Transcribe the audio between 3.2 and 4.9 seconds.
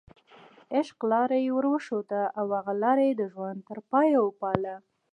ژوند تر پایه وپالله.